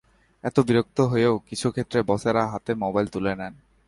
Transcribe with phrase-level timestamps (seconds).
[0.43, 3.53] এতে বিরক্ত হয়েও কিছু ক্ষেত্রে বসেরা হাতে মোবাইল তুলে নেন।